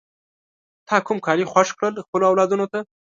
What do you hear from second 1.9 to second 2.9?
خپلو اولادونو ته؟